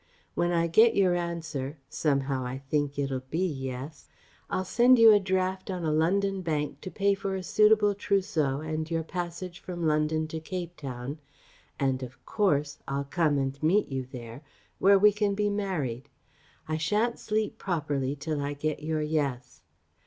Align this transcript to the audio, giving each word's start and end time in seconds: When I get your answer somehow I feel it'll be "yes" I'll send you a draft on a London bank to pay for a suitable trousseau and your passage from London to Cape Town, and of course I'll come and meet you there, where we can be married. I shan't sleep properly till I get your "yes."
When 0.33 0.51
I 0.51 0.65
get 0.65 0.95
your 0.95 1.13
answer 1.13 1.77
somehow 1.87 2.43
I 2.43 2.57
feel 2.57 2.89
it'll 2.97 3.19
be 3.19 3.45
"yes" 3.45 4.07
I'll 4.49 4.65
send 4.65 4.97
you 4.97 5.11
a 5.13 5.19
draft 5.19 5.69
on 5.69 5.85
a 5.85 5.91
London 5.91 6.41
bank 6.41 6.81
to 6.81 6.89
pay 6.89 7.13
for 7.13 7.35
a 7.35 7.43
suitable 7.43 7.93
trousseau 7.93 8.61
and 8.61 8.89
your 8.89 9.03
passage 9.03 9.59
from 9.59 9.85
London 9.85 10.27
to 10.29 10.39
Cape 10.39 10.75
Town, 10.75 11.19
and 11.79 12.01
of 12.01 12.25
course 12.25 12.79
I'll 12.87 13.03
come 13.05 13.37
and 13.37 13.61
meet 13.61 13.89
you 13.89 14.07
there, 14.11 14.41
where 14.79 14.97
we 14.97 15.11
can 15.11 15.35
be 15.35 15.51
married. 15.51 16.09
I 16.67 16.77
shan't 16.77 17.19
sleep 17.19 17.59
properly 17.59 18.15
till 18.15 18.41
I 18.41 18.53
get 18.53 18.81
your 18.81 19.03
"yes." 19.03 19.61